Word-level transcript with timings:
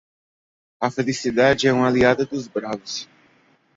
A 0.81 0.89
felicidade 0.89 1.67
é 1.67 1.71
uma 1.71 1.85
aliada 1.85 2.25
dos 2.25 2.47
bravos. 2.47 3.07